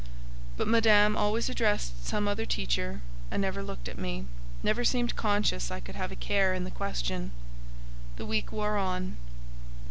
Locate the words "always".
1.15-1.47